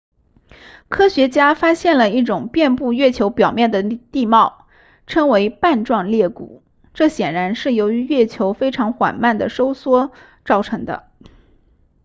[0.89, 4.65] 科学家发现了一种遍布月球表面的地貌
[5.05, 6.63] 称为瓣状裂谷
[6.95, 10.11] 这显然是由于月球非常缓慢地收缩
[10.43, 11.11] 造成的